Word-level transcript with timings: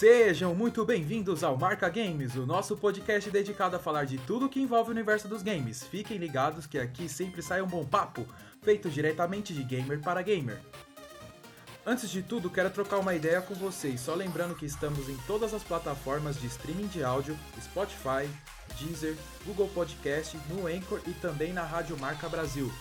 Sejam 0.00 0.54
muito 0.54 0.82
bem-vindos 0.82 1.44
ao 1.44 1.58
Marca 1.58 1.86
Games, 1.90 2.34
o 2.34 2.46
nosso 2.46 2.74
podcast 2.74 3.30
dedicado 3.30 3.76
a 3.76 3.78
falar 3.78 4.06
de 4.06 4.16
tudo 4.16 4.48
que 4.48 4.58
envolve 4.58 4.88
o 4.88 4.92
universo 4.92 5.28
dos 5.28 5.42
games. 5.42 5.82
Fiquem 5.82 6.16
ligados 6.16 6.66
que 6.66 6.78
aqui 6.78 7.06
sempre 7.06 7.42
sai 7.42 7.60
um 7.60 7.66
bom 7.66 7.84
papo, 7.84 8.26
feito 8.62 8.88
diretamente 8.88 9.52
de 9.52 9.62
gamer 9.62 10.00
para 10.00 10.22
gamer. 10.22 10.58
Antes 11.84 12.08
de 12.08 12.22
tudo, 12.22 12.48
quero 12.48 12.70
trocar 12.70 12.96
uma 12.96 13.14
ideia 13.14 13.42
com 13.42 13.54
vocês, 13.54 14.00
só 14.00 14.14
lembrando 14.14 14.54
que 14.54 14.64
estamos 14.64 15.06
em 15.06 15.18
todas 15.26 15.52
as 15.52 15.62
plataformas 15.62 16.40
de 16.40 16.46
streaming 16.46 16.86
de 16.86 17.04
áudio, 17.04 17.36
Spotify, 17.60 18.26
Deezer, 18.78 19.18
Google 19.44 19.68
Podcast, 19.68 20.34
no 20.48 20.66
Anchor 20.66 21.02
e 21.06 21.12
também 21.12 21.52
na 21.52 21.62
Rádio 21.62 21.98
Marca 21.98 22.26
Brasil. 22.26 22.72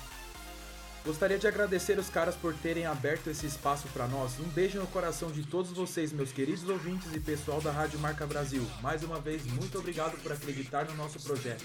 Gostaria 1.05 1.39
de 1.39 1.47
agradecer 1.47 1.97
os 1.97 2.09
caras 2.09 2.35
por 2.35 2.53
terem 2.53 2.85
aberto 2.85 3.29
esse 3.29 3.45
espaço 3.45 3.87
para 3.93 4.07
nós. 4.07 4.39
Um 4.39 4.49
beijo 4.49 4.79
no 4.79 4.87
coração 4.87 5.31
de 5.31 5.43
todos 5.43 5.71
vocês, 5.71 6.11
meus 6.11 6.31
queridos 6.31 6.67
ouvintes 6.67 7.13
e 7.13 7.19
pessoal 7.19 7.61
da 7.61 7.71
Rádio 7.71 7.99
Marca 7.99 8.27
Brasil. 8.27 8.65
Mais 8.81 9.03
uma 9.03 9.19
vez, 9.19 9.45
muito 9.45 9.79
obrigado 9.79 10.21
por 10.21 10.31
acreditar 10.31 10.85
no 10.85 10.95
nosso 10.95 11.19
projeto. 11.21 11.63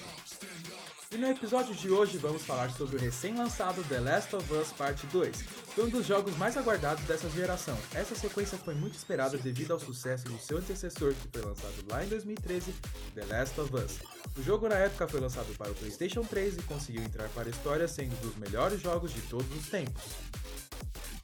E 1.15 1.17
no 1.17 1.29
episódio 1.29 1.73
de 1.77 1.89
hoje 1.89 2.19
vamos 2.19 2.43
falar 2.43 2.73
sobre 2.73 2.97
o 2.97 2.99
recém-lançado 2.99 3.85
The 3.85 4.01
Last 4.01 4.35
of 4.35 4.53
Us 4.53 4.73
Parte 4.73 5.07
2, 5.07 5.43
foi 5.43 5.85
um 5.85 5.89
dos 5.89 6.05
jogos 6.05 6.37
mais 6.37 6.57
aguardados 6.57 7.05
dessa 7.05 7.31
geração. 7.31 7.79
Essa 7.95 8.17
sequência 8.17 8.59
foi 8.59 8.75
muito 8.75 8.97
esperada 8.97 9.39
devido 9.39 9.71
ao 9.71 9.79
sucesso 9.79 10.25
do 10.25 10.37
seu 10.41 10.59
antecessor 10.59 11.15
que 11.15 11.29
foi 11.29 11.49
lançado 11.49 11.75
lá 11.89 12.05
em 12.05 12.09
2013, 12.09 12.75
The 13.15 13.27
Last 13.27 13.61
of 13.61 13.77
Us. 13.77 14.01
O 14.37 14.43
jogo 14.43 14.69
na 14.69 14.75
época 14.75 15.07
foi 15.07 15.21
lançado 15.21 15.57
para 15.57 15.71
o 15.71 15.75
PlayStation 15.77 16.23
3 16.23 16.57
e 16.57 16.63
conseguiu 16.63 17.05
entrar 17.05 17.29
para 17.29 17.45
a 17.45 17.51
história 17.51 17.87
sendo 17.87 18.17
um 18.17 18.21
dos 18.31 18.37
melhores 18.37 18.81
jogos 18.81 19.15
de 19.15 19.21
todos 19.23 19.57
os 19.57 19.69
tempos. 19.69 20.03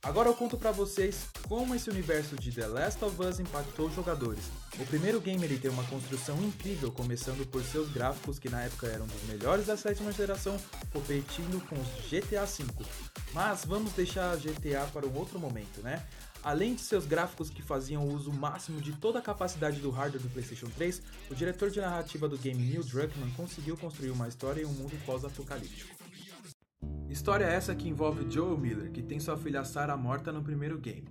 Agora 0.03 0.31
eu 0.31 0.35
conto 0.35 0.57
para 0.57 0.73
vocês 0.73 1.27
como 1.47 1.75
esse 1.75 1.91
universo 1.91 2.35
de 2.35 2.51
The 2.51 2.67
Last 2.67 3.05
of 3.05 3.23
Us 3.23 3.39
impactou 3.39 3.87
os 3.87 3.95
jogadores. 3.95 4.45
O 4.79 4.87
primeiro 4.87 5.21
game 5.21 5.45
ele 5.45 5.59
tem 5.59 5.71
uma 5.71 5.85
construção 5.85 6.41
incrível, 6.43 6.91
começando 6.91 7.47
por 7.47 7.63
seus 7.63 7.91
gráficos 7.91 8.39
que 8.39 8.49
na 8.49 8.63
época 8.63 8.87
eram 8.87 9.07
dos 9.07 9.23
melhores 9.25 9.67
da 9.67 9.77
sétima 9.77 10.11
geração, 10.11 10.59
competindo 10.91 11.63
com 11.69 11.77
os 11.77 12.11
GTA 12.11 12.47
V. 12.47 12.65
Mas 13.35 13.67
vamos 13.67 13.93
deixar 13.93 14.35
GTA 14.39 14.89
para 14.91 15.07
um 15.07 15.15
outro 15.15 15.39
momento, 15.39 15.83
né? 15.83 16.03
Além 16.43 16.75
de 16.75 16.81
seus 16.81 17.05
gráficos 17.05 17.51
que 17.51 17.61
faziam 17.61 18.09
uso 18.09 18.33
máximo 18.33 18.81
de 18.81 18.93
toda 18.93 19.19
a 19.19 19.23
capacidade 19.23 19.81
do 19.81 19.91
hardware 19.91 20.23
do 20.23 20.31
PlayStation 20.31 20.71
3, 20.71 21.03
o 21.31 21.35
diretor 21.35 21.71
de 21.71 21.79
narrativa 21.79 22.27
do 22.27 22.39
game 22.39 22.65
Neil 22.65 22.83
Druckmann 22.83 23.31
conseguiu 23.33 23.77
construir 23.77 24.11
uma 24.11 24.29
história 24.29 24.63
em 24.63 24.65
um 24.65 24.73
mundo 24.73 24.99
pós-apocalíptico. 25.05 25.95
História 27.11 27.45
essa 27.45 27.75
que 27.75 27.89
envolve 27.89 28.25
Joel 28.31 28.57
Miller, 28.57 28.93
que 28.93 29.03
tem 29.03 29.19
sua 29.19 29.37
filha 29.37 29.65
Sarah 29.65 29.97
morta 29.97 30.31
no 30.31 30.45
primeiro 30.45 30.79
game, 30.79 31.09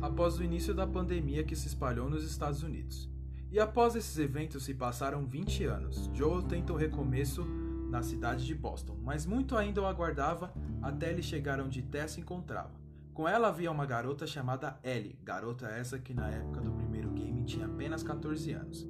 após 0.00 0.38
o 0.38 0.44
início 0.44 0.72
da 0.72 0.86
pandemia 0.86 1.42
que 1.42 1.56
se 1.56 1.66
espalhou 1.66 2.08
nos 2.08 2.22
Estados 2.22 2.62
Unidos. 2.62 3.10
E 3.50 3.58
após 3.58 3.96
esses 3.96 4.16
eventos 4.18 4.62
se 4.62 4.72
passaram 4.72 5.26
20 5.26 5.64
anos, 5.64 6.08
Joel 6.14 6.42
tenta 6.42 6.72
o 6.72 6.76
recomeço 6.76 7.44
na 7.90 8.04
cidade 8.04 8.46
de 8.46 8.54
Boston, 8.54 8.96
mas 9.02 9.26
muito 9.26 9.56
ainda 9.56 9.82
o 9.82 9.86
aguardava 9.86 10.54
até 10.80 11.10
ele 11.10 11.24
chegar 11.24 11.60
onde 11.60 11.82
Tess 11.82 12.12
se 12.12 12.20
encontrava. 12.20 12.80
Com 13.12 13.26
ela 13.26 13.48
havia 13.48 13.70
uma 13.70 13.84
garota 13.84 14.28
chamada 14.28 14.78
Ellie, 14.84 15.18
garota 15.24 15.66
essa 15.66 15.98
que 15.98 16.14
na 16.14 16.30
época 16.30 16.60
do 16.60 16.70
primeiro 16.70 17.10
game 17.10 17.42
tinha 17.42 17.66
apenas 17.66 18.04
14 18.04 18.52
anos. 18.52 18.86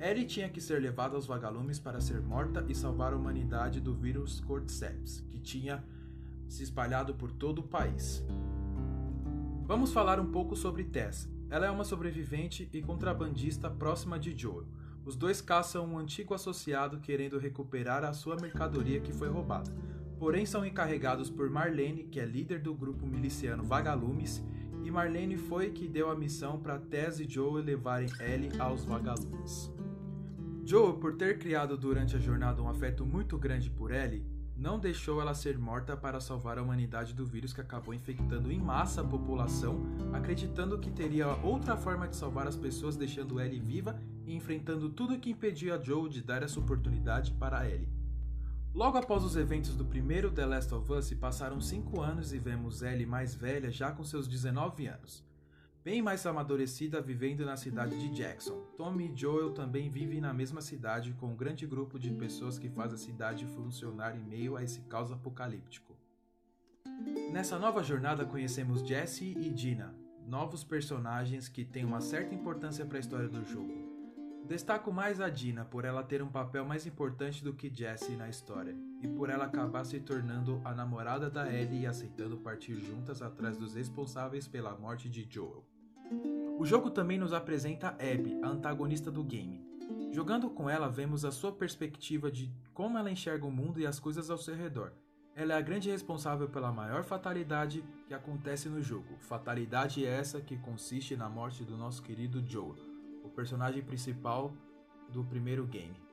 Ellie 0.00 0.24
tinha 0.24 0.48
que 0.48 0.60
ser 0.60 0.80
levada 0.80 1.16
aos 1.16 1.26
vagalumes 1.26 1.80
para 1.80 2.00
ser 2.00 2.20
morta 2.20 2.64
e 2.68 2.74
salvar 2.76 3.12
a 3.12 3.16
humanidade 3.16 3.80
do 3.80 3.92
vírus 3.92 4.40
Cordyceps, 4.40 5.20
que 5.28 5.40
tinha 5.40 5.82
se 6.48 6.62
espalhado 6.62 7.14
por 7.14 7.32
todo 7.32 7.60
o 7.60 7.68
país. 7.68 8.24
Vamos 9.66 9.92
falar 9.92 10.20
um 10.20 10.30
pouco 10.30 10.54
sobre 10.54 10.84
Tess. 10.84 11.28
Ela 11.50 11.66
é 11.66 11.70
uma 11.70 11.84
sobrevivente 11.84 12.68
e 12.72 12.82
contrabandista 12.82 13.68
próxima 13.68 14.18
de 14.18 14.36
Joel. 14.36 14.66
Os 15.04 15.14
dois 15.14 15.40
caçam 15.40 15.86
um 15.86 15.98
antigo 15.98 16.34
associado 16.34 16.98
querendo 16.98 17.38
recuperar 17.38 18.04
a 18.04 18.12
sua 18.12 18.36
mercadoria 18.36 19.00
que 19.00 19.12
foi 19.12 19.28
roubada. 19.28 19.72
Porém, 20.18 20.46
são 20.46 20.64
encarregados 20.64 21.30
por 21.30 21.50
Marlene, 21.50 22.04
que 22.04 22.18
é 22.18 22.24
líder 22.24 22.60
do 22.60 22.74
grupo 22.74 23.06
miliciano 23.06 23.62
Vagalumes, 23.62 24.42
e 24.82 24.90
Marlene 24.90 25.36
foi 25.36 25.70
que 25.70 25.88
deu 25.88 26.10
a 26.10 26.16
missão 26.16 26.58
para 26.58 26.78
Tess 26.78 27.20
e 27.20 27.28
Joel 27.28 27.64
levarem 27.64 28.08
Ellie 28.20 28.50
aos 28.58 28.84
Vagalumes. 28.84 29.72
Joel, 30.64 30.94
por 30.94 31.14
ter 31.14 31.38
criado 31.38 31.76
durante 31.76 32.16
a 32.16 32.18
jornada 32.18 32.62
um 32.62 32.68
afeto 32.68 33.04
muito 33.04 33.38
grande 33.38 33.70
por 33.70 33.92
Ellie, 33.92 34.24
não 34.56 34.78
deixou 34.78 35.20
ela 35.20 35.34
ser 35.34 35.58
morta 35.58 35.96
para 35.96 36.18
salvar 36.18 36.58
a 36.58 36.62
humanidade 36.62 37.12
do 37.12 37.26
vírus 37.26 37.52
que 37.52 37.60
acabou 37.60 37.92
infectando 37.92 38.50
em 38.50 38.58
massa 38.58 39.02
a 39.02 39.04
população, 39.04 39.82
acreditando 40.12 40.78
que 40.78 40.90
teria 40.90 41.28
outra 41.44 41.76
forma 41.76 42.08
de 42.08 42.16
salvar 42.16 42.46
as 42.46 42.56
pessoas 42.56 42.96
deixando 42.96 43.38
Ellie 43.38 43.60
viva 43.60 44.00
e 44.24 44.34
enfrentando 44.34 44.88
tudo 44.88 45.18
que 45.18 45.30
impedia 45.30 45.80
Joel 45.82 46.08
de 46.08 46.22
dar 46.22 46.42
essa 46.42 46.58
oportunidade 46.58 47.32
para 47.32 47.68
Ellie. 47.68 47.88
Logo 48.74 48.96
após 48.98 49.22
os 49.24 49.36
eventos 49.36 49.74
do 49.74 49.84
primeiro 49.84 50.30
The 50.30 50.46
Last 50.46 50.74
of 50.74 50.90
Us, 50.92 51.06
se 51.06 51.16
passaram 51.16 51.60
5 51.60 52.00
anos 52.00 52.32
e 52.32 52.38
vemos 52.38 52.82
Ellie 52.82 53.06
mais 53.06 53.34
velha 53.34 53.70
já 53.70 53.92
com 53.92 54.04
seus 54.04 54.26
19 54.26 54.86
anos 54.86 55.24
bem 55.86 56.02
mais 56.02 56.26
amadurecida 56.26 57.00
vivendo 57.00 57.46
na 57.46 57.56
cidade 57.56 57.96
de 57.96 58.08
Jackson. 58.08 58.60
Tommy 58.76 59.08
e 59.08 59.16
Joel 59.16 59.52
também 59.52 59.88
vivem 59.88 60.20
na 60.20 60.34
mesma 60.34 60.60
cidade 60.60 61.12
com 61.12 61.28
um 61.28 61.36
grande 61.36 61.64
grupo 61.64 61.96
de 61.96 62.10
pessoas 62.10 62.58
que 62.58 62.68
faz 62.68 62.92
a 62.92 62.96
cidade 62.96 63.46
funcionar 63.46 64.16
em 64.16 64.24
meio 64.24 64.56
a 64.56 64.64
esse 64.64 64.80
caos 64.80 65.12
apocalíptico. 65.12 65.96
Nessa 67.30 67.56
nova 67.56 67.84
jornada 67.84 68.24
conhecemos 68.24 68.80
Jesse 68.80 69.26
e 69.26 69.48
Dina, 69.48 69.94
novos 70.26 70.64
personagens 70.64 71.48
que 71.48 71.64
têm 71.64 71.84
uma 71.84 72.00
certa 72.00 72.34
importância 72.34 72.84
para 72.84 72.96
a 72.96 73.00
história 73.00 73.28
do 73.28 73.44
jogo. 73.44 73.86
Destaco 74.44 74.92
mais 74.92 75.20
a 75.20 75.28
Dina 75.28 75.64
por 75.64 75.84
ela 75.84 76.02
ter 76.02 76.20
um 76.20 76.28
papel 76.28 76.64
mais 76.64 76.84
importante 76.84 77.44
do 77.44 77.54
que 77.54 77.72
Jesse 77.72 78.16
na 78.16 78.28
história, 78.28 78.76
e 79.04 79.06
por 79.06 79.30
ela 79.30 79.44
acabar 79.44 79.84
se 79.84 80.00
tornando 80.00 80.60
a 80.64 80.74
namorada 80.74 81.30
da 81.30 81.48
Ellie 81.48 81.82
e 81.82 81.86
aceitando 81.86 82.38
partir 82.38 82.74
juntas 82.74 83.22
atrás 83.22 83.56
dos 83.56 83.76
responsáveis 83.76 84.48
pela 84.48 84.76
morte 84.76 85.08
de 85.08 85.24
Joel. 85.30 85.64
O 86.58 86.64
jogo 86.64 86.90
também 86.90 87.18
nos 87.18 87.32
apresenta 87.32 87.88
Abby, 87.90 88.38
a 88.42 88.48
antagonista 88.48 89.10
do 89.10 89.22
game. 89.22 89.64
Jogando 90.12 90.48
com 90.48 90.70
ela, 90.70 90.88
vemos 90.88 91.24
a 91.24 91.30
sua 91.30 91.52
perspectiva 91.52 92.30
de 92.30 92.50
como 92.72 92.96
ela 92.96 93.10
enxerga 93.10 93.44
o 93.46 93.50
mundo 93.50 93.78
e 93.78 93.86
as 93.86 94.00
coisas 94.00 94.30
ao 94.30 94.38
seu 94.38 94.54
redor. 94.54 94.92
Ela 95.34 95.52
é 95.52 95.56
a 95.58 95.60
grande 95.60 95.90
responsável 95.90 96.48
pela 96.48 96.72
maior 96.72 97.04
fatalidade 97.04 97.84
que 98.06 98.14
acontece 98.14 98.70
no 98.70 98.82
jogo. 98.82 99.18
Fatalidade 99.18 100.06
essa 100.06 100.40
que 100.40 100.56
consiste 100.56 101.14
na 101.14 101.28
morte 101.28 101.62
do 101.62 101.76
nosso 101.76 102.02
querido 102.02 102.42
Joel, 102.42 102.76
o 103.22 103.28
personagem 103.28 103.82
principal 103.82 104.54
do 105.10 105.22
primeiro 105.22 105.66
game. 105.66 106.05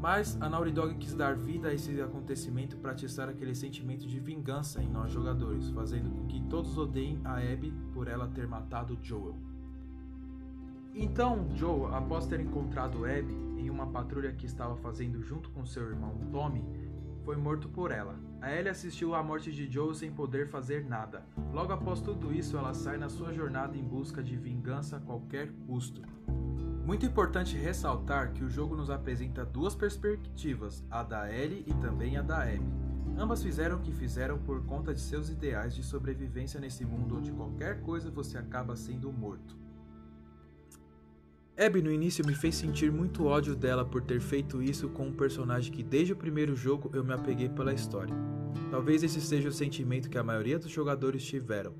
Mas 0.00 0.36
a 0.40 0.48
Naughty 0.48 0.72
Dog 0.72 0.94
quis 0.96 1.14
dar 1.14 1.36
vida 1.36 1.68
a 1.68 1.74
esse 1.74 2.00
acontecimento 2.00 2.76
para 2.76 2.90
atiçar 2.90 3.28
aquele 3.28 3.54
sentimento 3.54 4.06
de 4.06 4.18
vingança 4.18 4.82
em 4.82 4.88
nós 4.88 5.12
jogadores, 5.12 5.70
fazendo 5.70 6.10
com 6.10 6.26
que 6.26 6.40
todos 6.48 6.76
odeiem 6.76 7.20
a 7.24 7.36
Abby 7.36 7.72
por 7.92 8.08
ela 8.08 8.26
ter 8.26 8.48
matado 8.48 8.98
Joel. 9.00 9.36
Então, 10.94 11.48
Joe, 11.54 11.94
após 11.94 12.26
ter 12.26 12.40
encontrado 12.40 13.04
Abby 13.04 13.32
em 13.56 13.70
uma 13.70 13.86
patrulha 13.86 14.32
que 14.32 14.44
estava 14.44 14.76
fazendo 14.76 15.22
junto 15.22 15.50
com 15.50 15.64
seu 15.64 15.84
irmão 15.84 16.18
Tommy, 16.30 16.64
foi 17.24 17.36
morto 17.36 17.68
por 17.68 17.90
ela. 17.92 18.18
A 18.40 18.52
Ellie 18.52 18.70
assistiu 18.70 19.14
à 19.14 19.22
morte 19.22 19.52
de 19.52 19.70
Joe 19.70 19.94
sem 19.94 20.10
poder 20.10 20.48
fazer 20.48 20.84
nada. 20.84 21.24
Logo 21.52 21.72
após 21.72 22.00
tudo 22.00 22.32
isso, 22.34 22.58
ela 22.58 22.74
sai 22.74 22.98
na 22.98 23.08
sua 23.08 23.32
jornada 23.32 23.76
em 23.76 23.84
busca 23.84 24.20
de 24.22 24.36
vingança 24.36 24.96
a 24.96 25.00
qualquer 25.00 25.52
custo. 25.66 26.02
Muito 26.84 27.06
importante 27.06 27.56
ressaltar 27.56 28.32
que 28.32 28.42
o 28.42 28.50
jogo 28.50 28.74
nos 28.74 28.90
apresenta 28.90 29.44
duas 29.44 29.74
perspectivas, 29.74 30.84
a 30.90 31.04
da 31.04 31.32
Ellie 31.32 31.64
e 31.66 31.74
também 31.74 32.16
a 32.16 32.22
da 32.22 32.42
Abby. 32.42 32.66
Ambas 33.16 33.42
fizeram 33.42 33.76
o 33.76 33.80
que 33.80 33.92
fizeram 33.92 34.38
por 34.38 34.64
conta 34.64 34.92
de 34.92 35.00
seus 35.00 35.28
ideais 35.28 35.74
de 35.74 35.82
sobrevivência 35.82 36.58
nesse 36.58 36.84
mundo 36.84 37.18
onde 37.18 37.30
qualquer 37.30 37.80
coisa 37.82 38.10
você 38.10 38.36
acaba 38.36 38.74
sendo 38.74 39.12
morto. 39.12 39.56
Abby 41.56 41.82
no 41.82 41.92
início 41.92 42.26
me 42.26 42.34
fez 42.34 42.56
sentir 42.56 42.90
muito 42.90 43.26
ódio 43.26 43.54
dela 43.54 43.84
por 43.84 44.02
ter 44.02 44.20
feito 44.20 44.62
isso 44.62 44.88
com 44.88 45.08
um 45.08 45.12
personagem 45.12 45.70
que 45.70 45.82
desde 45.82 46.14
o 46.14 46.16
primeiro 46.16 46.56
jogo 46.56 46.90
eu 46.94 47.04
me 47.04 47.12
apeguei 47.12 47.48
pela 47.48 47.74
história. 47.74 48.14
Talvez 48.70 49.04
esse 49.04 49.20
seja 49.20 49.50
o 49.50 49.52
sentimento 49.52 50.10
que 50.10 50.18
a 50.18 50.24
maioria 50.24 50.58
dos 50.58 50.70
jogadores 50.70 51.22
tiveram. 51.22 51.74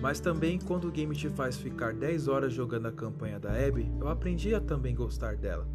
Mas 0.00 0.20
também 0.20 0.58
quando 0.58 0.88
o 0.88 0.92
game 0.92 1.14
te 1.14 1.28
faz 1.28 1.56
ficar 1.56 1.92
10 1.92 2.28
horas 2.28 2.52
jogando 2.52 2.86
a 2.86 2.92
campanha 2.92 3.38
da 3.38 3.50
Abby, 3.50 3.90
eu 4.00 4.08
aprendi 4.08 4.54
a 4.54 4.60
também 4.60 4.94
gostar 4.94 5.36
dela. 5.36 5.66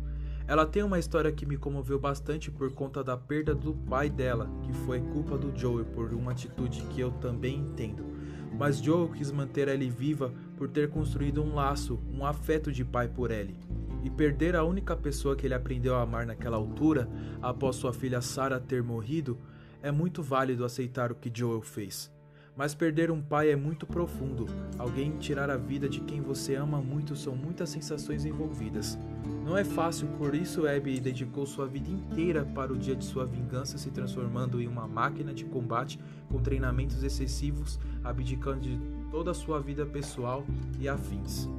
Ela 0.47 0.65
tem 0.65 0.83
uma 0.83 0.99
história 0.99 1.31
que 1.31 1.45
me 1.45 1.57
comoveu 1.57 1.99
bastante 1.99 2.51
por 2.51 2.71
conta 2.73 3.03
da 3.03 3.15
perda 3.15 3.55
do 3.55 3.73
pai 3.73 4.09
dela, 4.09 4.49
que 4.63 4.73
foi 4.73 4.99
culpa 4.99 5.37
do 5.37 5.57
Joel 5.57 5.85
por 5.85 6.13
uma 6.13 6.31
atitude 6.31 6.81
que 6.89 6.99
eu 6.99 7.11
também 7.11 7.57
entendo 7.57 8.13
mas 8.57 8.77
Joe 8.77 9.09
quis 9.09 9.31
manter 9.31 9.67
Ellie 9.67 9.89
viva 9.89 10.31
por 10.57 10.69
ter 10.69 10.89
construído 10.89 11.41
um 11.41 11.55
laço, 11.55 11.99
um 12.11 12.25
afeto 12.25 12.71
de 12.71 12.85
pai 12.85 13.07
por 13.07 13.31
Ellie. 13.31 13.59
E 14.03 14.09
perder 14.09 14.55
a 14.55 14.63
única 14.63 14.95
pessoa 14.95 15.35
que 15.35 15.47
ele 15.47 15.53
aprendeu 15.53 15.95
a 15.95 16.01
amar 16.01 16.25
naquela 16.25 16.57
altura, 16.57 17.09
após 17.41 17.75
sua 17.75 17.93
filha 17.93 18.21
Sarah 18.21 18.59
ter 18.59 18.83
morrido, 18.83 19.37
é 19.81 19.91
muito 19.91 20.21
válido 20.21 20.65
aceitar 20.65 21.11
o 21.11 21.15
que 21.15 21.31
Joel 21.33 21.61
fez. 21.61 22.12
Mas 22.55 22.75
perder 22.75 23.09
um 23.09 23.21
pai 23.21 23.50
é 23.50 23.55
muito 23.55 23.88
profundo. 23.88 24.45
Alguém 24.77 25.17
tirar 25.17 25.50
a 25.50 25.57
vida 25.57 25.89
de 25.89 26.01
quem 26.01 26.21
você 26.21 26.55
ama 26.55 26.79
muito 26.79 27.15
são 27.15 27.35
muitas 27.35 27.69
sensações 27.69 28.25
envolvidas. 28.25 28.97
Não 29.44 29.57
é 29.57 29.63
fácil, 29.63 30.07
por 30.17 30.35
isso 30.35 30.67
Abby 30.67 31.00
dedicou 31.00 31.45
sua 31.45 31.67
vida 31.67 31.89
inteira 31.89 32.45
para 32.45 32.71
o 32.71 32.77
dia 32.77 32.95
de 32.95 33.03
sua 33.03 33.25
vingança, 33.25 33.77
se 33.77 33.89
transformando 33.89 34.61
em 34.61 34.67
uma 34.67 34.88
máquina 34.88 35.33
de 35.33 35.45
combate 35.45 36.00
com 36.29 36.41
treinamentos 36.41 37.03
excessivos, 37.03 37.79
abdicando 38.03 38.61
de 38.61 38.79
toda 39.09 39.31
a 39.31 39.33
sua 39.33 39.59
vida 39.59 39.85
pessoal 39.85 40.45
e 40.79 40.88
afins. 40.88 41.50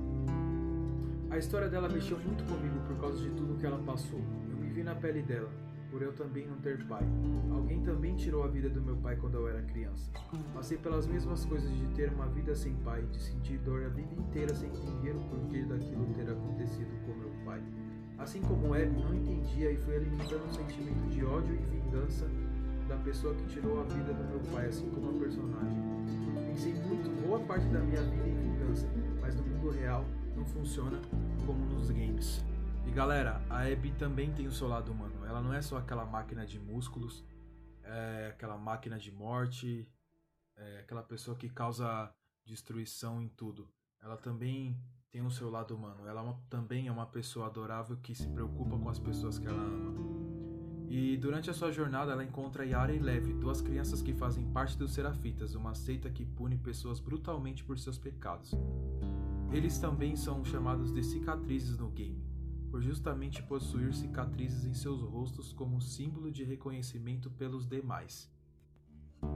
A 1.29 1.37
história 1.37 1.69
dela 1.69 1.89
mexeu 1.89 2.19
muito 2.19 2.45
comigo 2.45 2.79
por 2.87 2.97
causa 3.01 3.21
de 3.21 3.31
tudo 3.31 3.59
que 3.59 3.67
ela 3.67 3.79
passou. 3.79 4.21
Eu 4.49 4.57
me 4.57 4.71
vi 4.71 4.85
na 4.85 4.95
pele 4.95 5.21
dela 5.21 5.51
por 5.95 6.03
eu 6.03 6.13
também 6.13 6.45
não 6.45 6.57
ter 6.57 6.85
pai. 6.89 7.05
Alguém 7.53 7.81
também 7.83 8.17
tirou 8.17 8.43
a 8.43 8.49
vida 8.49 8.69
do 8.69 8.83
meu 8.83 8.97
pai 8.97 9.15
quando 9.15 9.35
eu 9.35 9.47
era 9.47 9.63
criança. 9.63 10.11
Passei 10.53 10.77
pelas 10.77 11.07
mesmas 11.07 11.45
coisas 11.45 11.71
de 11.71 11.87
ter 11.95 12.13
uma 12.13 12.27
vida 12.27 12.53
sem 12.53 12.75
pai, 12.79 13.03
de 13.03 13.23
sentir 13.23 13.59
dor 13.59 13.85
a 13.85 13.89
vida 13.91 14.13
inteira 14.13 14.53
sem 14.57 14.69
entender 14.71 15.13
o 15.13 15.21
porquê 15.21 15.63
daquilo 15.63 16.05
ter 16.15 16.29
acontecido 16.29 16.91
com 17.07 17.15
meu 17.15 17.31
pai. 17.45 17.63
Assim 18.19 18.41
como 18.41 18.75
Abby 18.75 19.05
não 19.05 19.15
entendia 19.15 19.71
e 19.71 19.77
foi 19.77 19.99
alimentando 19.99 20.45
um 20.45 20.53
sentimento 20.53 21.09
de 21.11 21.25
ódio 21.25 21.55
e 21.55 21.59
vingança 21.59 22.29
da 22.89 22.97
pessoa 22.97 23.33
que 23.33 23.47
tirou 23.47 23.81
a 23.81 23.85
vida 23.85 24.13
do 24.13 24.25
meu 24.25 24.41
pai, 24.53 24.67
assim 24.67 24.91
como 24.91 25.11
a 25.11 25.21
personagem. 25.21 25.79
Pensei 26.49 26.75
muito 26.75 27.09
boa 27.25 27.39
parte 27.39 27.69
da 27.69 27.79
minha 27.79 28.03
vida 28.03 28.27
em 28.27 28.35
vingança, 28.35 28.89
mas 29.21 29.37
no 29.37 29.45
mundo 29.45 29.71
real 29.71 30.05
não 30.35 30.45
funciona 30.45 31.01
como 31.47 31.65
nos 31.67 31.89
games. 31.93 32.45
E 32.85 32.91
galera, 32.91 33.41
a 33.49 33.63
Abby 33.63 33.93
também 33.93 34.33
tem 34.33 34.49
o 34.49 34.53
seu 34.53 34.67
lado 34.67 34.91
humano. 34.91 35.14
Ela 35.27 35.41
não 35.41 35.53
é 35.53 35.63
só 35.63 35.77
aquela 35.77 36.05
máquina 36.05 36.47
de 36.47 36.59
músculos, 36.59 37.25
é 37.83 38.29
aquela 38.33 38.57
máquina 38.57 38.99
de 38.99 39.11
morte, 39.13 39.91
é 40.57 40.81
aquela 40.81 41.03
pessoa 41.03 41.37
que 41.37 41.49
causa 41.49 42.13
destruição 42.45 43.21
em 43.21 43.29
tudo. 43.29 43.69
Ela 44.01 44.17
também 44.17 44.79
tem 45.11 45.23
o 45.23 45.31
seu 45.31 45.51
lado 45.51 45.75
humano. 45.75 46.07
Ela 46.07 46.21
é 46.21 46.25
uma, 46.25 46.41
também 46.51 46.89
é 46.89 46.93
uma 46.93 47.07
pessoa 47.07 47.47
adorável 47.47 47.97
que 47.99 48.15
se 48.15 48.29
preocupa 48.29 48.79
com 48.79 48.89
as 48.89 48.99
pessoas 48.99 49.39
que 49.39 49.47
ela 49.47 49.63
ama. 49.63 49.95
E 50.89 51.17
durante 51.17 51.51
a 51.51 51.55
sua 51.55 51.73
jornada 51.73 52.13
ela 52.13 52.25
encontra 52.25 52.67
Yara 52.67 52.95
e 52.95 52.99
Levi, 52.99 53.33
duas 53.33 53.61
crianças 53.61 54.03
que 54.03 54.13
fazem 54.13 54.51
parte 54.53 54.77
dos 54.77 54.93
Serafitas, 54.93 55.55
uma 55.55 55.75
seita 55.75 56.11
que 56.11 56.25
pune 56.25 56.59
pessoas 56.59 57.01
brutalmente 57.01 57.65
por 57.65 57.79
seus 57.79 57.99
pecados. 57.99 58.53
Eles 59.51 59.79
também 59.79 60.15
são 60.15 60.45
chamados 60.45 60.93
de 60.93 61.03
cicatrizes 61.03 61.79
no 61.79 61.91
game 61.91 62.24
por 62.75 62.83
justamente 62.83 63.41
possuir 63.41 63.95
cicatrizes 63.95 64.65
em 64.65 64.75
seus 64.75 65.01
rostos 65.01 65.53
como 65.53 65.81
símbolo 65.81 66.29
de 66.29 66.43
reconhecimento 66.43 67.31
pelos 67.31 67.69
demais. 67.69 68.29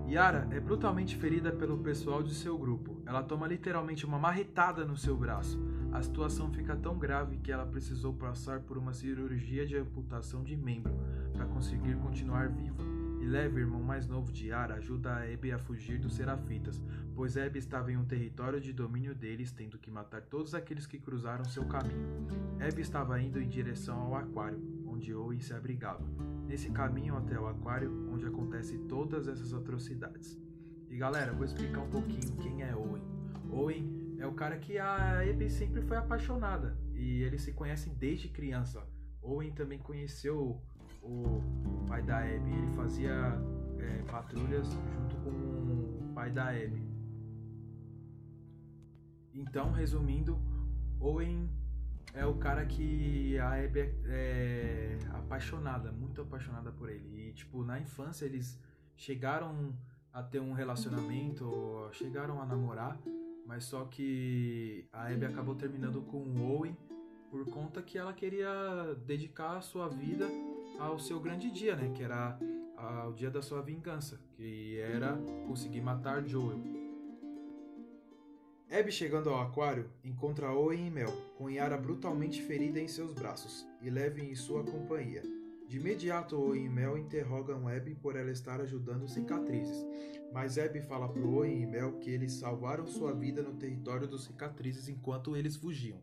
Yara 0.08 0.48
é 0.50 0.58
brutalmente 0.58 1.16
ferida 1.16 1.52
pelo 1.52 1.78
pessoal 1.78 2.20
de 2.20 2.34
seu 2.34 2.58
grupo. 2.58 3.00
Ela 3.06 3.22
toma 3.22 3.46
literalmente 3.46 4.04
uma 4.04 4.18
marretada 4.18 4.84
no 4.84 4.96
seu 4.96 5.16
braço. 5.16 5.56
A 5.92 6.02
situação 6.02 6.50
fica 6.50 6.74
tão 6.74 6.98
grave 6.98 7.38
que 7.38 7.52
ela 7.52 7.64
precisou 7.64 8.12
passar 8.12 8.62
por 8.62 8.76
uma 8.76 8.92
cirurgia 8.92 9.64
de 9.64 9.76
amputação 9.76 10.42
de 10.42 10.56
membro 10.56 10.92
para 11.32 11.46
conseguir 11.46 11.94
continuar 11.98 12.48
viva. 12.48 12.87
E 13.28 13.30
Levi, 13.30 13.60
irmão 13.60 13.82
mais 13.82 14.06
novo 14.06 14.32
de 14.32 14.46
Yara, 14.46 14.76
ajuda 14.76 15.10
a 15.10 15.22
Abby 15.22 15.52
a 15.52 15.58
fugir 15.58 15.98
dos 15.98 16.14
Serafitas, 16.14 16.82
pois 17.14 17.36
Abby 17.36 17.58
estava 17.58 17.92
em 17.92 17.96
um 17.98 18.04
território 18.06 18.58
de 18.58 18.72
domínio 18.72 19.14
deles, 19.14 19.52
tendo 19.52 19.76
que 19.76 19.90
matar 19.90 20.22
todos 20.22 20.54
aqueles 20.54 20.86
que 20.86 20.98
cruzaram 20.98 21.44
seu 21.44 21.66
caminho. 21.66 22.26
Abby 22.58 22.80
estava 22.80 23.20
indo 23.20 23.38
em 23.38 23.46
direção 23.46 23.98
ao 23.98 24.14
aquário, 24.14 24.58
onde 24.86 25.14
Owen 25.14 25.40
se 25.40 25.52
abrigava. 25.52 26.02
Nesse 26.46 26.70
caminho 26.70 27.18
até 27.18 27.38
o 27.38 27.46
aquário, 27.46 27.92
onde 28.10 28.24
acontecem 28.24 28.86
todas 28.86 29.28
essas 29.28 29.52
atrocidades. 29.52 30.40
E 30.88 30.96
galera, 30.96 31.34
vou 31.34 31.44
explicar 31.44 31.82
um 31.82 31.90
pouquinho 31.90 32.34
quem 32.38 32.62
é 32.62 32.74
Owen. 32.74 33.04
Owen 33.50 34.16
é 34.18 34.26
o 34.26 34.32
cara 34.32 34.56
que 34.56 34.78
a 34.78 35.20
Abby 35.20 35.50
sempre 35.50 35.82
foi 35.82 35.98
apaixonada 35.98 36.78
e 36.94 37.22
eles 37.24 37.42
se 37.42 37.52
conhecem 37.52 37.92
desde 37.92 38.30
criança. 38.30 38.82
Owen 39.20 39.52
também 39.52 39.78
conheceu 39.78 40.62
o 41.02 41.42
pai 41.88 42.02
da 42.02 42.18
Abby, 42.18 42.52
ele 42.52 42.76
fazia 42.76 43.12
é, 43.78 44.02
patrulhas 44.10 44.68
junto 44.70 45.16
com 45.16 45.30
o 45.30 46.12
pai 46.14 46.30
da 46.30 46.50
Abby. 46.50 46.86
Então, 49.32 49.72
resumindo, 49.72 50.38
Owen 51.00 51.48
é 52.12 52.26
o 52.26 52.34
cara 52.34 52.66
que 52.66 53.38
a 53.38 53.64
Abby 53.64 53.80
é, 53.80 53.88
é 54.06 54.98
apaixonada, 55.16 55.90
muito 55.90 56.20
apaixonada 56.20 56.70
por 56.70 56.90
ele. 56.90 57.28
E, 57.28 57.32
tipo, 57.32 57.64
na 57.64 57.80
infância 57.80 58.26
eles 58.26 58.60
chegaram 58.94 59.74
a 60.12 60.22
ter 60.22 60.40
um 60.40 60.52
relacionamento, 60.52 61.88
chegaram 61.92 62.40
a 62.42 62.46
namorar, 62.46 63.00
mas 63.46 63.64
só 63.64 63.84
que 63.84 64.86
a 64.92 65.06
Abby 65.06 65.24
acabou 65.24 65.54
terminando 65.54 66.02
com 66.02 66.18
o 66.18 66.56
Owen 66.56 66.76
por 67.30 67.44
conta 67.46 67.80
que 67.80 67.96
ela 67.96 68.12
queria 68.12 68.94
dedicar 69.06 69.56
a 69.56 69.60
sua 69.60 69.88
vida 69.88 70.26
ao 70.78 70.98
seu 70.98 71.20
grande 71.20 71.50
dia, 71.50 71.74
né? 71.74 71.90
Que 71.94 72.02
era 72.02 72.38
o 73.08 73.12
dia 73.12 73.30
da 73.30 73.42
sua 73.42 73.60
vingança, 73.60 74.20
que 74.34 74.78
era 74.78 75.16
conseguir 75.46 75.80
matar 75.80 76.24
Joel. 76.24 76.60
Abby, 78.70 78.92
chegando 78.92 79.30
ao 79.30 79.40
aquário, 79.40 79.90
encontra 80.04 80.52
Owen 80.52 80.86
e 80.86 80.90
Mel, 80.90 81.10
com 81.36 81.48
Yara 81.48 81.78
brutalmente 81.78 82.42
ferida 82.42 82.78
em 82.78 82.86
seus 82.86 83.14
braços, 83.14 83.66
e 83.80 83.88
Levi 83.88 84.22
em 84.22 84.34
sua 84.34 84.62
companhia. 84.62 85.22
De 85.66 85.78
imediato, 85.78 86.36
Owen 86.36 86.66
e 86.66 86.68
Mel 86.68 86.98
interrogam 86.98 87.66
Abby 87.66 87.94
por 87.94 88.14
ela 88.14 88.30
estar 88.30 88.60
ajudando 88.60 89.08
cicatrizes, 89.08 89.86
mas 90.32 90.58
Abby 90.58 90.82
fala 90.82 91.08
para 91.08 91.22
Owen 91.22 91.62
e 91.62 91.66
Mel 91.66 91.98
que 91.98 92.10
eles 92.10 92.34
salvaram 92.34 92.86
sua 92.86 93.12
vida 93.14 93.42
no 93.42 93.54
território 93.54 94.06
dos 94.06 94.24
cicatrizes 94.24 94.88
enquanto 94.88 95.34
eles 95.34 95.56
fugiam. 95.56 96.00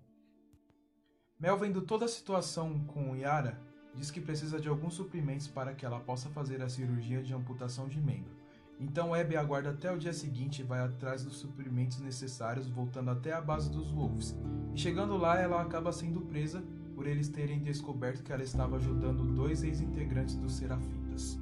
Mel, 1.40 1.58
vendo 1.58 1.82
toda 1.82 2.06
a 2.06 2.10
situação 2.10 2.86
com 2.86 3.16
Yara, 3.16 3.60
diz 3.96 4.12
que 4.12 4.22
precisa 4.22 4.60
de 4.60 4.68
alguns 4.68 4.94
suprimentos 4.94 5.48
para 5.48 5.74
que 5.74 5.86
ela 5.86 6.00
possa 6.00 6.30
fazer 6.30 6.62
a 6.62 6.70
cirurgia 6.70 7.24
de 7.24 7.34
amputação 7.34 7.88
de 7.88 8.00
membro. 8.00 8.36
Então 8.80 9.14
Abby 9.14 9.38
aguarda 9.38 9.70
até 9.70 9.92
o 9.92 9.98
dia 9.98 10.12
seguinte 10.12 10.60
e 10.60 10.64
vai 10.64 10.82
atrás 10.82 11.24
dos 11.24 11.38
suprimentos 11.38 12.00
necessários, 12.00 12.68
voltando 12.68 13.10
até 13.10 13.32
a 13.34 13.40
base 13.40 13.70
dos 13.70 13.92
Wolves. 13.92 14.36
E 14.74 14.80
chegando 14.80 15.16
lá, 15.16 15.40
ela 15.40 15.62
acaba 15.62 15.92
sendo 15.94 16.22
presa 16.22 16.64
por 16.94 17.08
eles 17.08 17.30
terem 17.30 17.60
descoberto 17.60 18.24
que 18.24 18.32
ela 18.32 18.44
estava 18.44 18.76
ajudando 18.76 19.34
dois 19.34 19.64
ex-integrantes 19.64 20.36
dos 20.36 20.54
Serafitas. 20.54 21.40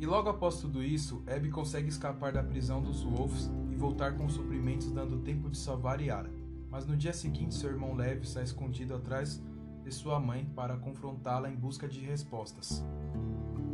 E 0.00 0.06
logo 0.06 0.28
após 0.28 0.56
tudo 0.58 0.82
isso, 0.82 1.22
Abby 1.26 1.48
consegue 1.50 1.88
escapar 1.88 2.32
da 2.32 2.42
prisão 2.42 2.82
dos 2.82 3.02
Wolves 3.02 3.50
e 3.70 3.76
voltar 3.76 4.16
com 4.16 4.26
os 4.26 4.32
suprimentos, 4.32 4.90
dando 4.90 5.20
tempo 5.20 5.48
de 5.48 5.56
salvar 5.56 6.00
Yara. 6.00 6.30
Mas 6.70 6.86
no 6.86 6.96
dia 6.96 7.12
seguinte, 7.12 7.54
seu 7.54 7.70
irmão 7.70 7.94
Levi 7.94 8.24
está 8.24 8.42
escondido 8.42 8.94
atrás 8.94 9.40
de 9.82 9.92
sua 9.92 10.18
mãe 10.20 10.44
para 10.44 10.76
confrontá-la 10.76 11.50
em 11.50 11.56
busca 11.56 11.88
de 11.88 12.00
respostas. 12.00 12.84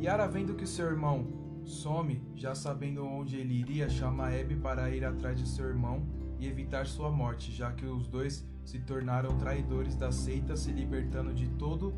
Yara, 0.00 0.26
vendo 0.26 0.54
que 0.54 0.66
seu 0.66 0.86
irmão 0.86 1.26
Some, 1.64 2.22
já 2.34 2.54
sabendo 2.54 3.04
onde 3.04 3.36
ele 3.36 3.54
iria, 3.54 3.90
chama 3.90 4.28
Abby 4.28 4.56
para 4.56 4.90
ir 4.90 5.04
atrás 5.04 5.38
de 5.38 5.46
seu 5.46 5.66
irmão 5.66 6.06
e 6.38 6.46
evitar 6.46 6.86
sua 6.86 7.10
morte, 7.10 7.52
já 7.52 7.72
que 7.72 7.84
os 7.84 8.08
dois 8.08 8.46
se 8.64 8.78
tornaram 8.78 9.36
traidores 9.36 9.94
da 9.94 10.10
seita, 10.10 10.56
se 10.56 10.70
libertando 10.70 11.34
de 11.34 11.48
todo 11.48 11.94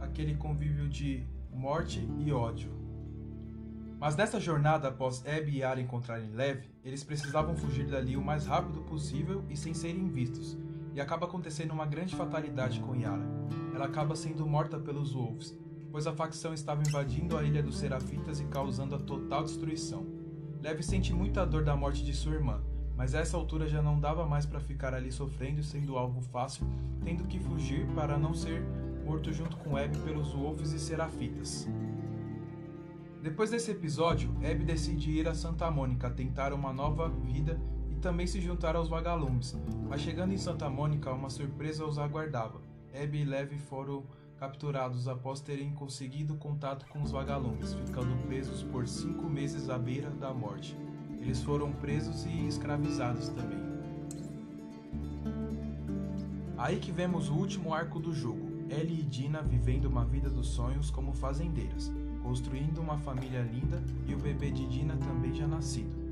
aquele 0.00 0.34
convívio 0.36 0.88
de 0.88 1.26
morte 1.52 2.08
e 2.18 2.32
ódio. 2.32 2.70
Mas 3.98 4.16
nessa 4.16 4.38
jornada, 4.38 4.88
após 4.88 5.24
Abby 5.26 5.52
e 5.52 5.58
Yara 5.58 5.80
encontrarem 5.80 6.30
Lev, 6.30 6.64
eles 6.84 7.02
precisavam 7.02 7.56
fugir 7.56 7.86
dali 7.86 8.16
o 8.16 8.22
mais 8.22 8.46
rápido 8.46 8.82
possível 8.82 9.44
e 9.48 9.56
sem 9.56 9.72
serem 9.72 10.08
vistos, 10.08 10.58
e 10.92 11.00
acaba 11.00 11.26
acontecendo 11.26 11.72
uma 11.72 11.86
grande 11.86 12.14
fatalidade 12.14 12.80
com 12.80 12.94
Yara. 12.94 13.33
Ela 13.74 13.86
acaba 13.86 14.14
sendo 14.14 14.46
morta 14.46 14.78
pelos 14.78 15.12
Wolves, 15.12 15.52
pois 15.90 16.06
a 16.06 16.12
facção 16.12 16.54
estava 16.54 16.82
invadindo 16.86 17.36
a 17.36 17.42
ilha 17.42 17.60
dos 17.60 17.78
Serafitas 17.78 18.38
e 18.38 18.44
causando 18.44 18.94
a 18.94 18.98
total 19.00 19.42
destruição. 19.42 20.06
Levi 20.62 20.82
sente 20.82 21.12
muita 21.12 21.44
dor 21.44 21.64
da 21.64 21.76
morte 21.76 22.04
de 22.04 22.14
sua 22.14 22.34
irmã, 22.34 22.62
mas 22.96 23.16
a 23.16 23.18
essa 23.18 23.36
altura 23.36 23.68
já 23.68 23.82
não 23.82 23.98
dava 23.98 24.24
mais 24.24 24.46
para 24.46 24.60
ficar 24.60 24.94
ali 24.94 25.10
sofrendo 25.10 25.60
e 25.60 25.64
sendo 25.64 25.98
alvo 25.98 26.20
fácil, 26.20 26.64
tendo 27.02 27.24
que 27.24 27.40
fugir 27.40 27.84
para 27.94 28.16
não 28.16 28.32
ser 28.32 28.62
morto 29.04 29.32
junto 29.32 29.56
com 29.56 29.76
Abby 29.76 29.98
pelos 29.98 30.32
Wolves 30.32 30.72
e 30.72 30.78
Serafitas. 30.78 31.68
Depois 33.20 33.50
desse 33.50 33.72
episódio, 33.72 34.30
Abby 34.36 34.64
decide 34.64 35.10
ir 35.10 35.26
a 35.26 35.34
Santa 35.34 35.68
Mônica 35.70 36.08
tentar 36.10 36.52
uma 36.52 36.72
nova 36.72 37.08
vida 37.08 37.60
e 37.90 37.96
também 37.96 38.26
se 38.26 38.40
juntar 38.40 38.76
aos 38.76 38.88
vagalumes, 38.88 39.58
mas 39.88 40.00
chegando 40.00 40.32
em 40.32 40.38
Santa 40.38 40.70
Mônica, 40.70 41.10
uma 41.10 41.28
surpresa 41.28 41.84
os 41.84 41.98
aguardava. 41.98 42.73
Abby 42.94 43.22
e 43.22 43.24
Levi 43.24 43.58
foram 43.58 44.04
capturados 44.38 45.08
após 45.08 45.40
terem 45.40 45.72
conseguido 45.72 46.36
contato 46.36 46.86
com 46.86 47.02
os 47.02 47.10
vagalumes, 47.10 47.74
ficando 47.74 48.16
presos 48.26 48.62
por 48.62 48.86
cinco 48.86 49.28
meses 49.28 49.68
à 49.68 49.76
beira 49.76 50.10
da 50.10 50.32
morte. 50.32 50.76
Eles 51.20 51.42
foram 51.42 51.72
presos 51.72 52.24
e 52.24 52.46
escravizados 52.46 53.28
também. 53.30 53.58
Aí 56.56 56.78
que 56.78 56.92
vemos 56.92 57.28
o 57.28 57.34
último 57.34 57.74
arco 57.74 57.98
do 57.98 58.14
jogo, 58.14 58.48
Ellie 58.70 59.00
e 59.00 59.02
Dina 59.02 59.42
vivendo 59.42 59.86
uma 59.86 60.04
vida 60.04 60.30
dos 60.30 60.48
sonhos 60.48 60.90
como 60.90 61.12
fazendeiras, 61.12 61.92
construindo 62.22 62.78
uma 62.78 62.96
família 62.98 63.42
linda 63.42 63.82
e 64.06 64.14
o 64.14 64.18
bebê 64.18 64.50
de 64.50 64.66
Dina 64.66 64.96
também 64.96 65.34
já 65.34 65.46
nascido. 65.46 66.03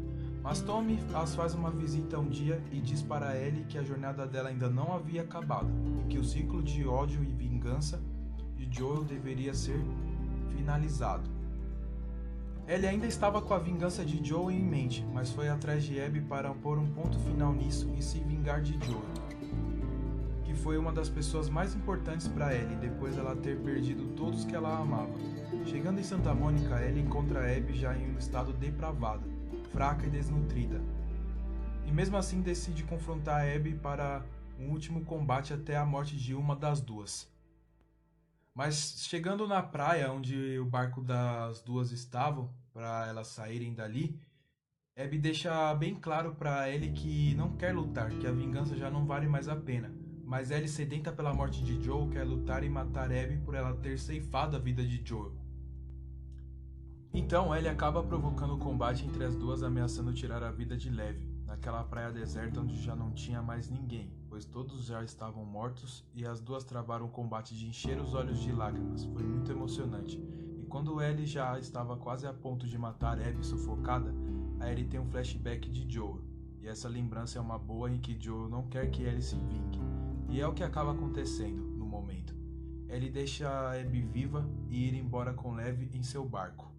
Mas 0.43 0.61
Tommy 0.61 0.99
as 1.15 1.35
faz 1.37 1.55
uma 1.55 1.71
visita 1.71 2.19
um 2.19 2.29
dia 2.29 2.61
e 2.73 2.81
diz 2.81 3.01
para 3.01 3.39
Ellie 3.39 3.65
que 3.65 3.79
a 3.79 3.83
jornada 3.83 4.27
dela 4.27 4.49
ainda 4.49 4.69
não 4.69 4.93
havia 4.93 5.23
acabado 5.23 5.71
e 6.01 6.09
que 6.09 6.19
o 6.19 6.25
ciclo 6.25 6.61
de 6.61 6.87
ódio 6.87 7.23
e 7.23 7.33
vingança 7.33 8.03
de 8.57 8.69
Joel 8.77 9.05
deveria 9.05 9.55
ser 9.55 9.81
finalizado. 10.57 11.31
Ellie 12.67 12.89
ainda 12.89 13.07
estava 13.07 13.41
com 13.41 13.55
a 13.55 13.59
vingança 13.59 14.05
de 14.05 14.25
Joel 14.27 14.51
em 14.51 14.63
mente, 14.63 15.07
mas 15.13 15.31
foi 15.31 15.49
atrás 15.49 15.85
de 15.85 16.01
Abby 16.01 16.21
para 16.21 16.53
pôr 16.53 16.77
um 16.77 16.87
ponto 16.87 17.19
final 17.21 17.53
nisso 17.53 17.89
e 17.97 18.03
se 18.03 18.19
vingar 18.19 18.61
de 18.63 18.73
Joel, 18.85 19.03
que 20.45 20.55
foi 20.55 20.77
uma 20.77 20.93
das 20.93 21.09
pessoas 21.09 21.49
mais 21.49 21.75
importantes 21.75 22.27
para 22.27 22.53
Ellie 22.53 22.77
depois 22.77 23.15
dela 23.15 23.37
ter 23.37 23.61
perdido 23.61 24.09
todos 24.17 24.45
que 24.45 24.57
ela 24.57 24.77
amava. 24.77 25.13
Chegando 25.67 26.01
em 26.01 26.05
Santa 26.05 26.35
Mônica, 26.35 26.83
Ellie 26.85 27.03
encontra 27.03 27.57
Abby 27.57 27.75
já 27.75 27.97
em 27.97 28.13
um 28.13 28.19
estado 28.19 28.53
depravado 28.53 29.32
fraca 29.73 30.07
e 30.07 30.11
desnutrida. 30.11 30.81
E 31.87 31.91
mesmo 31.91 32.17
assim 32.17 32.41
decide 32.43 32.85
confrontar 32.85 33.45
Abby 33.49 33.75
para 33.75 34.25
um 34.59 34.71
último 34.71 35.05
combate 35.05 35.53
até 35.53 35.77
a 35.77 35.85
morte 35.85 36.17
de 36.17 36.35
uma 36.35 36.55
das 36.55 36.81
duas. 36.81 37.29
Mas 38.55 39.07
chegando 39.09 39.49
na 39.49 39.63
praia 39.63 40.13
onde 40.13 40.59
o 40.59 40.67
barco 40.67 41.01
das 41.01 41.63
duas 41.63 41.91
estavam, 41.91 42.53
para 42.73 43.07
elas 43.09 43.29
saírem 43.29 43.75
dali, 43.75 44.21
Abby 44.97 45.19
deixa 45.19 45.75
bem 45.75 45.95
claro 45.95 46.35
para 46.35 46.69
ele 46.69 46.93
que 46.93 47.35
não 47.35 47.57
quer 47.57 47.75
lutar, 47.75 48.11
que 48.11 48.27
a 48.27 48.33
vingança 48.33 48.77
já 48.77 48.91
não 48.91 49.07
vale 49.07 49.27
mais 49.27 49.49
a 49.49 49.57
pena. 49.57 49.91
Mas 50.23 50.51
Ellie, 50.51 50.69
sedenta 50.69 51.11
pela 51.11 51.35
morte 51.35 51.63
de 51.65 51.83
Joe, 51.83 52.09
quer 52.11 52.25
lutar 52.25 52.63
e 52.63 52.69
matar 52.69 53.11
Abby 53.11 53.39
por 53.39 53.55
ela 53.55 53.75
ter 53.77 53.99
ceifado 53.99 54.57
a 54.57 54.61
vida 54.61 54.85
de 54.85 55.03
Joel. 55.05 55.42
Então 57.15 57.55
ele 57.55 57.69
acaba 57.69 58.03
provocando 58.03 58.55
o 58.55 58.59
combate 58.59 59.05
entre 59.05 59.23
as 59.23 59.37
duas, 59.37 59.63
ameaçando 59.63 60.15
tirar 60.15 60.43
a 60.43 60.51
vida 60.51 60.79
de 60.79 60.89
Leve, 60.89 61.29
naquela 61.47 61.85
praia 61.85 62.11
deserta 62.11 62.61
onde 62.61 62.81
já 62.81 62.97
não 62.97 63.11
tinha 63.11 63.43
mais 63.43 63.69
ninguém, 63.69 64.11
pois 64.31 64.47
todos 64.47 64.87
já 64.87 65.05
estavam 65.05 65.45
mortos 65.45 66.03
e 66.15 66.25
as 66.25 66.41
duas 66.41 66.65
travaram 66.65 67.05
o 67.05 67.11
combate 67.11 67.55
de 67.55 67.67
encher 67.67 68.01
os 68.01 68.15
olhos 68.15 68.41
de 68.41 68.51
lágrimas. 68.51 69.05
Foi 69.05 69.23
muito 69.23 69.53
emocionante. 69.53 70.17
E 70.59 70.65
quando 70.65 71.03
Ellie 71.03 71.27
já 71.27 71.59
estava 71.59 71.99
quase 71.99 72.27
a 72.27 72.33
ponto 72.33 72.67
de 72.67 72.79
matar 72.79 73.21
Abby 73.21 73.45
sufocada, 73.45 74.15
a 74.59 74.73
Ellie 74.73 74.87
tem 74.87 74.99
um 74.99 75.11
flashback 75.11 75.69
de 75.69 75.87
Joel. 75.93 76.23
E 76.63 76.67
essa 76.67 76.89
lembrança 76.89 77.39
é 77.39 77.43
uma 77.43 77.59
boa 77.59 77.91
em 77.91 78.01
que 78.01 78.17
Joel 78.19 78.49
não 78.49 78.69
quer 78.69 78.91
que 78.91 79.03
Ellie 79.03 79.21
se 79.21 79.37
vingue. 79.37 79.79
E 80.31 80.41
é 80.41 80.49
o 80.49 80.55
que 80.55 80.65
acaba 80.65 80.93
acontecendo 80.93 81.63
no 81.77 81.85
momento. 81.85 82.35
Ellie 82.89 83.11
deixa 83.11 83.79
Abby 83.79 84.01
viva 84.01 84.49
e 84.71 84.89
ir 84.89 84.95
embora 84.95 85.35
com 85.35 85.53
Leve 85.53 85.91
em 85.93 86.03
seu 86.03 86.25
barco. 86.25 86.72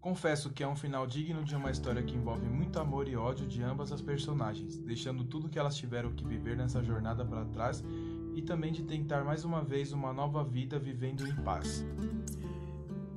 Confesso 0.00 0.48
que 0.48 0.62
é 0.62 0.66
um 0.66 0.74
final 0.74 1.06
digno 1.06 1.44
de 1.44 1.54
uma 1.54 1.70
história 1.70 2.02
que 2.02 2.16
envolve 2.16 2.48
muito 2.48 2.78
amor 2.78 3.06
e 3.06 3.16
ódio 3.16 3.46
de 3.46 3.62
ambas 3.62 3.92
as 3.92 4.00
personagens, 4.00 4.78
deixando 4.78 5.24
tudo 5.24 5.46
que 5.46 5.58
elas 5.58 5.76
tiveram 5.76 6.10
que 6.12 6.26
viver 6.26 6.56
nessa 6.56 6.82
jornada 6.82 7.22
para 7.22 7.44
trás 7.44 7.84
e 8.34 8.40
também 8.40 8.72
de 8.72 8.82
tentar 8.82 9.22
mais 9.24 9.44
uma 9.44 9.62
vez 9.62 9.92
uma 9.92 10.10
nova 10.10 10.42
vida 10.42 10.78
vivendo 10.78 11.26
em 11.26 11.36
paz. 11.44 11.84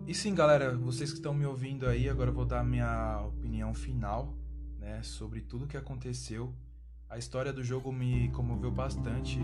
E 0.05 0.13
sim, 0.13 0.35
galera, 0.35 0.75
vocês 0.75 1.11
que 1.11 1.19
estão 1.19 1.33
me 1.33 1.45
ouvindo 1.45 1.87
aí, 1.87 2.09
agora 2.09 2.31
eu 2.31 2.33
vou 2.33 2.43
dar 2.43 2.65
minha 2.65 3.21
opinião 3.27 3.73
final, 3.73 4.35
né, 4.77 5.01
sobre 5.03 5.39
tudo 5.39 5.65
que 5.65 5.77
aconteceu. 5.77 6.53
A 7.09 7.17
história 7.17 7.53
do 7.53 7.63
jogo 7.63 7.93
me 7.93 8.27
comoveu 8.31 8.71
bastante 8.71 9.39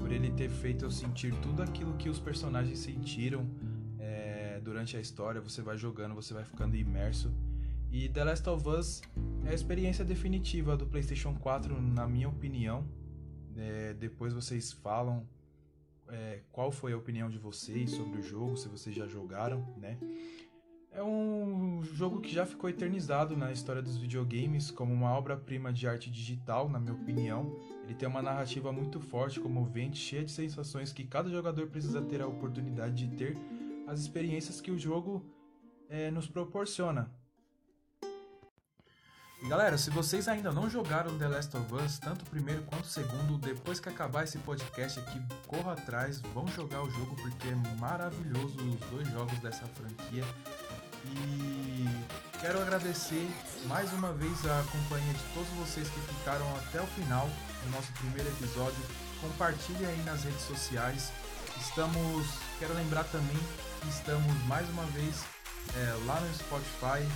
por 0.00 0.10
ele 0.10 0.32
ter 0.32 0.50
feito 0.50 0.86
eu 0.86 0.90
sentir 0.90 1.32
tudo 1.36 1.62
aquilo 1.62 1.94
que 1.94 2.08
os 2.08 2.18
personagens 2.18 2.80
sentiram 2.80 3.46
durante 4.60 4.96
a 4.96 5.00
história, 5.00 5.40
você 5.40 5.62
vai 5.62 5.76
jogando, 5.76 6.14
você 6.14 6.34
vai 6.34 6.44
ficando 6.44 6.76
imerso. 6.76 7.32
E 7.90 8.08
The 8.08 8.24
Last 8.24 8.48
of 8.48 8.68
Us 8.68 9.02
é 9.44 9.50
a 9.50 9.54
experiência 9.54 10.04
definitiva 10.04 10.76
do 10.76 10.86
PlayStation 10.86 11.34
4, 11.34 11.80
na 11.80 12.06
minha 12.06 12.28
opinião. 12.28 12.86
É, 13.56 13.94
depois 13.94 14.32
vocês 14.32 14.72
falam 14.72 15.26
é, 16.08 16.40
qual 16.52 16.70
foi 16.70 16.92
a 16.92 16.96
opinião 16.96 17.28
de 17.28 17.38
vocês 17.38 17.90
sobre 17.90 18.20
o 18.20 18.22
jogo, 18.22 18.56
se 18.56 18.68
vocês 18.68 18.94
já 18.94 19.06
jogaram, 19.06 19.66
né? 19.76 19.98
É 20.92 21.02
um 21.02 21.84
jogo 21.84 22.20
que 22.20 22.34
já 22.34 22.44
ficou 22.44 22.68
eternizado 22.68 23.36
na 23.36 23.52
história 23.52 23.80
dos 23.80 23.96
videogames 23.96 24.72
como 24.72 24.92
uma 24.92 25.12
obra-prima 25.12 25.72
de 25.72 25.86
arte 25.86 26.10
digital, 26.10 26.68
na 26.68 26.80
minha 26.80 26.94
opinião. 26.94 27.56
Ele 27.84 27.94
tem 27.94 28.08
uma 28.08 28.20
narrativa 28.20 28.72
muito 28.72 28.98
forte, 28.98 29.38
comovente, 29.38 29.98
cheia 29.98 30.24
de 30.24 30.32
sensações 30.32 30.92
que 30.92 31.04
cada 31.04 31.30
jogador 31.30 31.68
precisa 31.68 32.02
ter 32.02 32.20
a 32.20 32.26
oportunidade 32.26 33.06
de 33.06 33.16
ter 33.16 33.36
as 33.90 33.98
experiências 33.98 34.60
que 34.60 34.70
o 34.70 34.78
jogo 34.78 35.26
é, 35.88 36.12
nos 36.12 36.28
proporciona. 36.28 37.10
E 39.42 39.48
galera, 39.48 39.76
se 39.76 39.90
vocês 39.90 40.28
ainda 40.28 40.52
não 40.52 40.70
jogaram 40.70 41.18
The 41.18 41.26
Last 41.26 41.56
of 41.56 41.74
Us, 41.74 41.98
tanto 41.98 42.22
o 42.22 42.26
primeiro 42.26 42.62
quanto 42.62 42.84
o 42.84 42.88
segundo, 42.88 43.36
depois 43.38 43.80
que 43.80 43.88
acabar 43.88 44.22
esse 44.22 44.38
podcast 44.38 45.00
aqui, 45.00 45.20
corra 45.46 45.72
atrás, 45.72 46.20
vão 46.20 46.46
jogar 46.48 46.82
o 46.82 46.90
jogo 46.90 47.16
porque 47.16 47.48
é 47.48 47.78
maravilhoso 47.80 48.56
os 48.58 48.80
dois 48.90 49.08
jogos 49.08 49.38
dessa 49.40 49.66
franquia. 49.66 50.24
E 51.06 52.38
quero 52.38 52.60
agradecer 52.60 53.26
mais 53.66 53.92
uma 53.94 54.12
vez 54.12 54.46
a 54.46 54.62
companhia 54.70 55.14
de 55.14 55.24
todos 55.34 55.48
vocês 55.54 55.88
que 55.88 56.00
ficaram 56.00 56.46
até 56.58 56.80
o 56.80 56.86
final 56.88 57.26
do 57.64 57.70
nosso 57.70 57.92
primeiro 57.94 58.28
episódio. 58.28 58.84
Compartilhe 59.20 59.84
aí 59.84 60.02
nas 60.04 60.22
redes 60.22 60.42
sociais. 60.42 61.10
Estamos, 61.58 62.26
quero 62.58 62.74
lembrar 62.74 63.04
também 63.04 63.38
Estamos 63.88 64.42
mais 64.46 64.68
uma 64.70 64.84
vez 64.86 65.24
é, 65.76 66.06
lá 66.06 66.20
no 66.20 66.34
Spotify, 66.34 67.06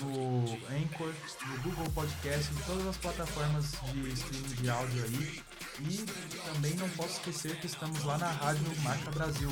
no 0.00 0.44
Anchor, 0.68 1.12
no 1.46 1.62
Google 1.62 1.90
Podcast, 1.90 2.52
em 2.52 2.56
todas 2.66 2.86
as 2.86 2.96
plataformas 2.96 3.72
de 3.92 4.08
streaming 4.10 4.54
de 4.54 4.70
áudio 4.70 5.04
aí. 5.04 5.42
E 5.80 6.06
também 6.52 6.74
não 6.74 6.88
posso 6.90 7.12
esquecer 7.12 7.58
que 7.60 7.66
estamos 7.66 8.02
lá 8.04 8.18
na 8.18 8.30
Rádio 8.30 8.64
Marca 8.82 9.10
Brasil. 9.10 9.50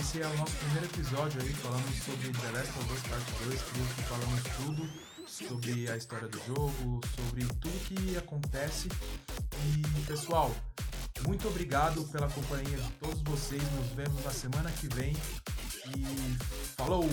Esse 0.00 0.22
é 0.22 0.26
o 0.26 0.36
nosso 0.36 0.56
primeiro 0.56 0.86
episódio 0.86 1.42
aí, 1.42 1.52
falamos 1.54 1.96
sobre 2.02 2.30
The 2.30 2.50
Last 2.50 2.78
of 2.78 2.92
Us 2.92 3.02
Part 3.02 3.32
2, 3.44 3.62
que 3.62 4.02
falamos 4.04 4.42
tudo 4.56 5.12
sobre 5.26 5.90
a 5.90 5.96
história 5.96 6.28
do 6.28 6.38
jogo, 6.46 7.00
sobre 7.16 7.44
tudo 7.60 7.84
que 7.86 8.16
acontece. 8.16 8.88
E 9.66 10.02
pessoal, 10.06 10.54
muito 11.26 11.46
obrigado 11.46 12.02
pela 12.08 12.28
companhia 12.28 12.76
de 12.76 12.90
todos 12.92 13.20
vocês. 13.22 13.62
Nos 13.72 13.88
vemos 13.92 14.24
na 14.24 14.30
semana 14.30 14.70
que 14.72 14.88
vem 14.88 15.14
e 15.86 16.36
falou! 16.76 17.08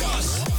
Us. 0.00 0.51